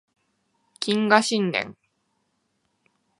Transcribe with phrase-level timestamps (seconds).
[0.79, 1.75] 謹賀新年